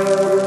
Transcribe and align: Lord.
Lord. 0.00 0.39